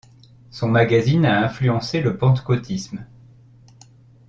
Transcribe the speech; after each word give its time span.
Son 0.49 0.69
magazine 0.69 1.27
a 1.27 1.43
influencé 1.45 2.01
le 2.01 2.17
pentecôtisme. 2.17 3.05